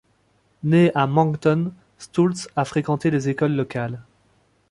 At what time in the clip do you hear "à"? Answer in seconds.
0.95-1.05